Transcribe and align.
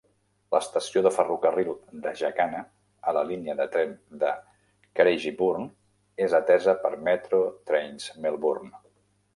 L'estació 0.53 1.01
de 1.07 1.09
ferrocarril 1.17 1.69
de 2.05 2.13
Jacana 2.21 2.63
a 3.11 3.13
la 3.19 3.23
línia 3.33 3.57
de 3.61 3.67
tren 3.77 3.93
de 4.25 4.33
Craigieburn 5.01 5.71
és 6.29 6.39
atesa 6.43 6.77
per 6.87 6.95
Metro 7.11 7.45
Trains 7.73 8.11
Melbourne. 8.27 8.77